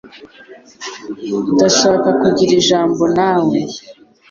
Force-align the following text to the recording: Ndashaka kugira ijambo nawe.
Ndashaka 1.55 2.09
kugira 2.21 2.53
ijambo 2.61 3.03
nawe. 3.17 3.57